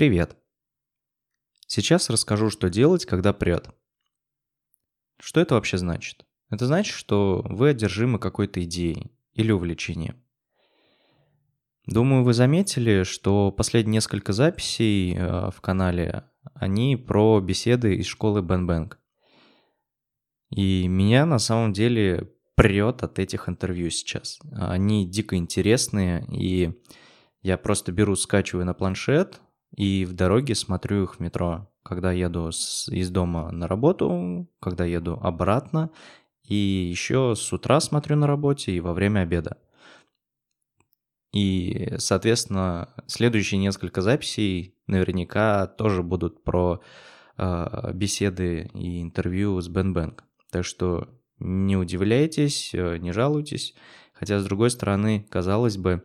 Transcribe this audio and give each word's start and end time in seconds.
Привет! 0.00 0.34
Сейчас 1.66 2.08
расскажу, 2.08 2.48
что 2.48 2.70
делать, 2.70 3.04
когда 3.04 3.34
прет. 3.34 3.68
Что 5.20 5.40
это 5.40 5.56
вообще 5.56 5.76
значит? 5.76 6.24
Это 6.48 6.66
значит, 6.66 6.94
что 6.94 7.44
вы 7.44 7.68
одержимы 7.68 8.18
какой-то 8.18 8.64
идеей 8.64 9.12
или 9.34 9.52
увлечением. 9.52 10.24
Думаю, 11.84 12.24
вы 12.24 12.32
заметили, 12.32 13.02
что 13.02 13.52
последние 13.52 13.96
несколько 13.96 14.32
записей 14.32 15.14
э, 15.14 15.50
в 15.50 15.60
канале, 15.60 16.24
они 16.54 16.96
про 16.96 17.38
беседы 17.40 17.96
из 17.96 18.06
школы 18.06 18.40
Бен 18.40 18.66
Бэнг. 18.66 18.98
И 20.48 20.88
меня 20.88 21.26
на 21.26 21.38
самом 21.38 21.74
деле 21.74 22.32
прет 22.54 23.02
от 23.02 23.18
этих 23.18 23.50
интервью 23.50 23.90
сейчас. 23.90 24.38
Они 24.50 25.06
дико 25.06 25.36
интересные, 25.36 26.24
и 26.32 26.72
я 27.42 27.58
просто 27.58 27.92
беру, 27.92 28.16
скачиваю 28.16 28.64
на 28.64 28.72
планшет, 28.72 29.42
и 29.76 30.04
в 30.04 30.12
дороге 30.12 30.54
смотрю 30.54 31.04
их 31.04 31.16
в 31.16 31.20
метро, 31.20 31.70
когда 31.82 32.12
еду 32.12 32.50
с, 32.52 32.88
из 32.88 33.10
дома 33.10 33.50
на 33.50 33.68
работу, 33.68 34.48
когда 34.60 34.84
еду 34.84 35.18
обратно, 35.22 35.90
и 36.44 36.54
еще 36.54 37.34
с 37.36 37.52
утра 37.52 37.80
смотрю 37.80 38.16
на 38.16 38.26
работе 38.26 38.72
и 38.72 38.80
во 38.80 38.92
время 38.92 39.20
обеда. 39.20 39.58
И, 41.32 41.94
соответственно, 41.98 42.88
следующие 43.06 43.60
несколько 43.60 44.02
записей 44.02 44.74
наверняка 44.88 45.68
тоже 45.68 46.02
будут 46.02 46.42
про 46.42 46.82
э, 47.36 47.92
беседы 47.94 48.68
и 48.74 49.00
интервью 49.00 49.60
с 49.60 49.68
Бен 49.68 49.92
Бэнк. 49.92 50.24
Так 50.50 50.64
что 50.64 51.08
не 51.38 51.76
удивляйтесь, 51.76 52.74
э, 52.74 52.96
не 52.98 53.12
жалуйтесь. 53.12 53.74
Хотя, 54.12 54.40
с 54.40 54.44
другой 54.44 54.70
стороны, 54.70 55.24
казалось 55.30 55.76
бы, 55.78 56.04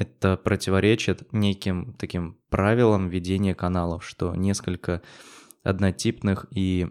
это 0.00 0.38
противоречит 0.38 1.30
неким 1.30 1.94
таким 1.98 2.38
правилам 2.48 3.10
ведения 3.10 3.54
каналов, 3.54 4.02
что 4.02 4.34
несколько 4.34 5.02
однотипных 5.62 6.46
и 6.50 6.88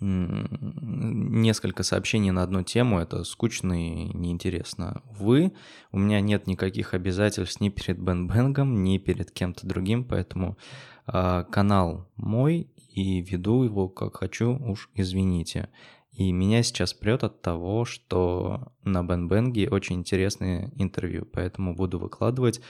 несколько 0.00 1.82
сообщений 1.82 2.30
на 2.30 2.44
одну 2.44 2.62
тему, 2.62 3.00
это 3.00 3.24
скучно 3.24 3.72
и 3.72 4.16
неинтересно. 4.16 5.02
Вы, 5.10 5.54
у 5.90 5.98
меня 5.98 6.20
нет 6.20 6.46
никаких 6.46 6.94
обязательств 6.94 7.60
ни 7.60 7.68
перед 7.68 7.98
Бен 7.98 8.28
Бенгом, 8.28 8.84
ни 8.84 8.98
перед 8.98 9.32
кем-то 9.32 9.66
другим, 9.66 10.04
поэтому 10.04 10.56
э, 11.06 11.44
канал 11.50 12.08
мой 12.16 12.70
и 12.90 13.22
веду 13.22 13.64
его 13.64 13.88
как 13.88 14.18
хочу, 14.18 14.56
уж 14.56 14.88
извините. 14.94 15.68
И 16.14 16.30
меня 16.30 16.62
сейчас 16.62 16.94
прет 16.94 17.24
от 17.24 17.42
того, 17.42 17.84
что 17.84 18.72
на 18.84 19.02
Бен 19.02 19.26
Бенге 19.28 19.68
очень 19.68 19.96
интересные 19.96 20.72
интервью, 20.76 21.26
поэтому 21.26 21.74
буду 21.74 21.98
выкладывать 21.98 22.60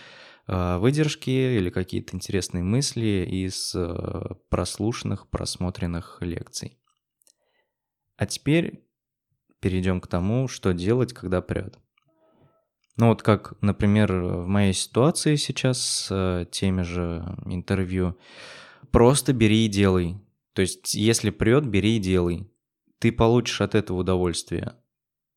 э, 0.47 0.78
выдержки 0.78 1.28
или 1.28 1.69
какие-то 1.69 2.17
интересные 2.17 2.64
мысли 2.64 3.28
из 3.31 3.75
э, 3.75 4.34
прослушанных, 4.48 5.28
просмотренных 5.28 6.19
лекций. 6.20 6.78
А 8.17 8.25
теперь 8.25 8.89
перейдем 9.61 10.01
к 10.01 10.06
тому, 10.06 10.48
что 10.48 10.73
делать, 10.73 11.12
когда 11.12 11.42
прет. 11.42 11.79
Ну 12.97 13.08
вот 13.08 13.23
как, 13.23 13.61
например, 13.61 14.12
в 14.12 14.47
моей 14.47 14.73
ситуации 14.73 15.36
сейчас 15.36 15.83
с 15.83 16.08
э, 16.11 16.47
теми 16.51 16.81
же 16.81 17.36
интервью, 17.45 18.17
просто 18.91 19.34
бери 19.34 19.67
и 19.67 19.69
делай. 19.69 20.17
То 20.55 20.62
есть, 20.62 20.95
если 20.95 21.29
прет, 21.29 21.67
бери 21.67 21.97
и 21.97 22.01
делай. 22.01 22.48
Ты 22.98 23.12
получишь 23.12 23.61
от 23.61 23.75
этого 23.75 23.98
удовольствие. 23.98 24.77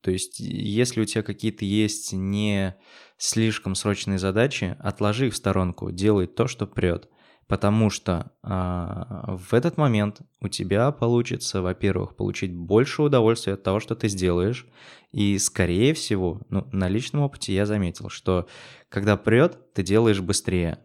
То 0.01 0.11
есть, 0.11 0.39
если 0.39 1.01
у 1.01 1.05
тебя 1.05 1.23
какие-то 1.23 1.65
есть 1.65 2.13
не 2.13 2.75
слишком 3.17 3.75
срочные 3.75 4.19
задачи, 4.19 4.77
отложи 4.79 5.27
их 5.27 5.33
в 5.33 5.37
сторонку, 5.37 5.91
делай 5.91 6.27
то, 6.27 6.47
что 6.47 6.67
прет 6.67 7.09
потому 7.47 7.89
что 7.89 8.31
а, 8.43 9.35
в 9.37 9.53
этот 9.53 9.77
момент 9.77 10.21
у 10.41 10.49
тебя 10.49 10.91
получится, 10.91 11.61
во-первых, 11.61 12.15
получить 12.15 12.53
больше 12.53 13.01
удовольствия 13.01 13.53
от 13.53 13.63
того, 13.63 13.79
что 13.79 13.95
ты 13.95 14.09
сделаешь, 14.09 14.67
и 15.11 15.37
скорее 15.37 15.93
всего, 15.93 16.41
ну, 16.49 16.67
на 16.71 16.89
личном 16.89 17.23
опыте 17.23 17.53
я 17.53 17.65
заметил, 17.65 18.09
что 18.09 18.47
когда 18.89 19.15
прет, 19.15 19.73
ты 19.73 19.81
делаешь 19.81 20.19
быстрее. 20.19 20.79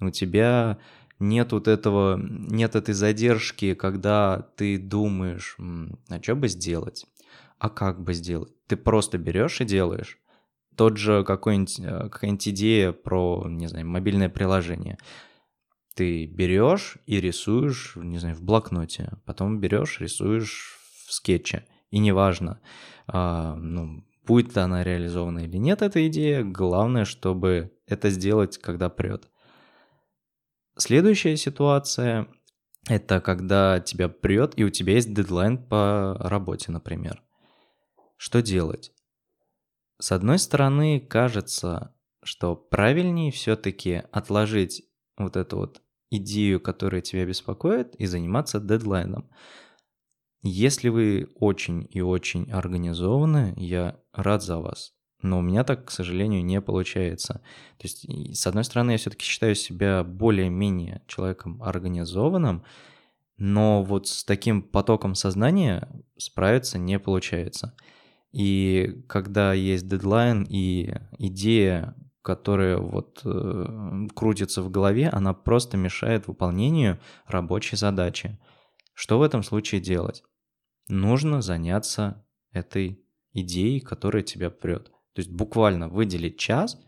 У 0.00 0.10
тебя 0.10 0.78
нет 1.22 1.52
вот 1.52 1.68
этого, 1.68 2.16
нет 2.18 2.74
этой 2.76 2.94
задержки, 2.94 3.74
когда 3.74 4.48
ты 4.56 4.78
думаешь, 4.78 5.56
а 6.08 6.22
что 6.22 6.34
бы 6.34 6.48
сделать, 6.48 7.06
а 7.58 7.68
как 7.70 8.02
бы 8.02 8.14
сделать. 8.14 8.52
Ты 8.66 8.76
просто 8.76 9.18
берешь 9.18 9.60
и 9.60 9.64
делаешь. 9.64 10.18
Тот 10.76 10.96
же 10.96 11.22
какой-нибудь, 11.24 11.80
э, 11.80 12.08
какая-нибудь 12.08 12.48
идея 12.48 12.92
про, 12.92 13.44
не 13.46 13.66
знаю, 13.66 13.86
мобильное 13.86 14.28
приложение– 14.28 14.98
ты 15.94 16.26
берешь 16.26 16.96
и 17.06 17.20
рисуешь, 17.20 17.94
не 17.96 18.18
знаю, 18.18 18.36
в 18.36 18.42
блокноте, 18.42 19.12
потом 19.24 19.60
берешь, 19.60 20.00
рисуешь 20.00 20.78
в 21.06 21.12
скетче. 21.12 21.66
И 21.90 21.98
неважно, 21.98 22.60
а, 23.06 23.54
ну, 23.56 24.04
будет 24.26 24.56
она 24.56 24.82
реализована 24.82 25.40
или 25.40 25.58
нет, 25.58 25.82
эта 25.82 26.06
идея, 26.08 26.42
главное, 26.42 27.04
чтобы 27.04 27.72
это 27.86 28.08
сделать, 28.10 28.58
когда 28.58 28.88
прет. 28.88 29.28
Следующая 30.76 31.36
ситуация– 31.36 32.28
это 32.88 33.20
когда 33.20 33.78
тебя 33.80 34.08
прет, 34.08 34.54
и 34.56 34.64
у 34.64 34.70
тебя 34.70 34.94
есть 34.94 35.12
дедлайн 35.12 35.58
по 35.58 36.16
работе, 36.18 36.72
например. 36.72 37.22
Что 38.16 38.40
делать? 38.40 38.92
С 40.00 40.12
одной 40.12 40.38
стороны, 40.38 40.98
кажется, 41.00 41.94
что 42.22 42.56
правильнее 42.56 43.30
все-таки 43.32 44.02
отложить 44.12 44.84
вот 45.16 45.36
эту 45.36 45.58
вот 45.58 45.82
идею, 46.10 46.60
которая 46.60 47.02
тебя 47.02 47.26
беспокоит, 47.26 47.94
и 47.96 48.06
заниматься 48.06 48.58
дедлайном. 48.58 49.30
Если 50.42 50.88
вы 50.88 51.30
очень 51.36 51.86
и 51.90 52.00
очень 52.00 52.50
организованы, 52.50 53.54
я 53.56 54.00
рад 54.12 54.42
за 54.42 54.58
вас. 54.58 54.94
Но 55.22 55.38
у 55.38 55.42
меня 55.42 55.64
так, 55.64 55.86
к 55.86 55.90
сожалению, 55.90 56.44
не 56.44 56.60
получается. 56.60 57.34
То 57.78 57.84
есть, 57.84 58.06
с 58.36 58.46
одной 58.46 58.64
стороны, 58.64 58.92
я 58.92 58.98
все-таки 58.98 59.24
считаю 59.24 59.54
себя 59.54 60.04
более-менее 60.04 61.02
человеком 61.06 61.62
организованным, 61.62 62.64
но 63.38 63.82
вот 63.82 64.08
с 64.08 64.24
таким 64.24 64.62
потоком 64.62 65.14
сознания 65.14 65.88
справиться 66.16 66.78
не 66.78 66.98
получается. 66.98 67.74
И 68.32 69.04
когда 69.08 69.52
есть 69.52 69.88
дедлайн 69.88 70.46
и 70.48 70.94
идея 71.18 71.94
которая 72.22 72.78
вот 72.78 73.20
э, 73.24 74.06
крутится 74.14 74.62
в 74.62 74.70
голове, 74.70 75.08
она 75.08 75.34
просто 75.34 75.76
мешает 75.76 76.28
выполнению 76.28 77.00
рабочей 77.26 77.76
задачи. 77.76 78.38
Что 78.94 79.18
в 79.18 79.22
этом 79.22 79.42
случае 79.42 79.80
делать? 79.80 80.22
Нужно 80.88 81.42
заняться 81.42 82.24
этой 82.52 83.04
идеей, 83.32 83.80
которая 83.80 84.22
тебя 84.22 84.50
прет. 84.50 84.91
То 85.14 85.20
есть 85.20 85.30
буквально 85.30 85.88
выделить 85.88 86.38
час, 86.38 86.78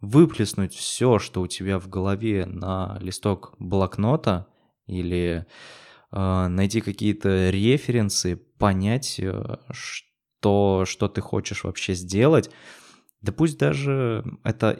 выплеснуть 0.00 0.74
все, 0.74 1.18
что 1.18 1.42
у 1.42 1.46
тебя 1.46 1.78
в 1.78 1.88
голове 1.88 2.44
на 2.44 2.98
листок 3.00 3.54
блокнота 3.58 4.48
или 4.86 5.46
э, 6.10 6.46
найти 6.48 6.80
какие-то 6.80 7.50
референсы, 7.50 8.36
понять, 8.36 9.20
э, 9.20 9.58
что, 9.70 10.84
что 10.86 11.08
ты 11.08 11.20
хочешь 11.20 11.64
вообще 11.64 11.94
сделать, 11.94 12.50
да 13.22 13.30
пусть 13.30 13.56
даже 13.56 14.24
эта, 14.42 14.76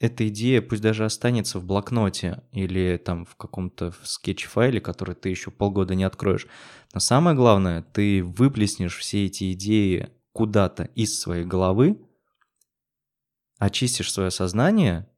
эта 0.00 0.28
идея, 0.28 0.60
пусть 0.60 0.82
даже 0.82 1.04
останется 1.04 1.60
в 1.60 1.64
блокноте 1.64 2.42
или 2.50 3.00
там 3.02 3.24
в 3.24 3.36
каком-то 3.36 3.94
скетч-файле, 4.02 4.80
который 4.80 5.14
ты 5.14 5.28
еще 5.28 5.52
полгода 5.52 5.94
не 5.94 6.02
откроешь. 6.02 6.48
Но 6.92 6.98
самое 6.98 7.36
главное, 7.36 7.82
ты 7.82 8.24
выплеснешь 8.24 8.96
все 8.96 9.26
эти 9.26 9.52
идеи 9.52 10.10
куда-то 10.32 10.90
из 10.96 11.20
своей 11.20 11.44
головы, 11.44 11.96
очистишь 13.58 14.12
свое 14.12 14.30
сознание 14.30 15.08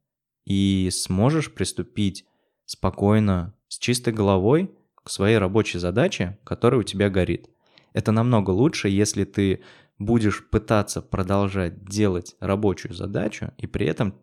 и 0.45 0.89
сможешь 0.91 1.53
приступить 1.53 2.25
спокойно, 2.65 3.53
с 3.67 3.77
чистой 3.77 4.13
головой 4.13 4.71
к 4.95 5.09
своей 5.09 5.37
рабочей 5.37 5.79
задаче, 5.79 6.37
которая 6.43 6.81
у 6.81 6.83
тебя 6.83 7.09
горит. 7.09 7.49
Это 7.93 8.11
намного 8.11 8.51
лучше, 8.51 8.89
если 8.89 9.23
ты 9.23 9.61
будешь 9.99 10.47
пытаться 10.49 11.01
продолжать 11.01 11.83
делать 11.85 12.35
рабочую 12.39 12.93
задачу, 12.93 13.51
и 13.57 13.67
при 13.67 13.87
этом 13.87 14.15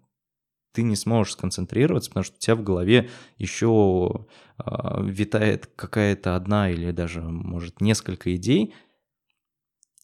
ты 0.72 0.82
не 0.82 0.96
сможешь 0.96 1.34
сконцентрироваться, 1.34 2.10
потому 2.10 2.24
что 2.24 2.36
у 2.36 2.38
тебя 2.38 2.56
в 2.56 2.62
голове 2.62 3.08
еще 3.38 4.26
э, 4.58 5.04
витает 5.04 5.66
какая-то 5.76 6.36
одна 6.36 6.70
или 6.70 6.90
даже, 6.90 7.22
может, 7.22 7.80
несколько 7.80 8.34
идей, 8.34 8.74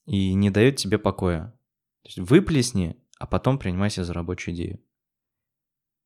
и 0.06 0.32
не 0.34 0.50
дает 0.50 0.76
тебе 0.76 0.98
покоя. 0.98 1.52
То 2.02 2.08
есть 2.08 2.18
выплесни, 2.18 2.96
а 3.09 3.09
потом 3.30 3.58
принимайся 3.58 4.04
за 4.04 4.12
рабочую 4.12 4.54
идею. 4.54 4.84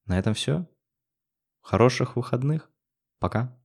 На 0.05 0.19
этом 0.19 0.35
все. 0.35 0.69
Хороших 1.62 2.17
выходных. 2.17 2.71
Пока. 3.19 3.59